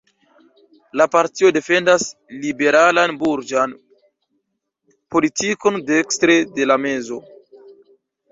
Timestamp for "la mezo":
6.73-7.21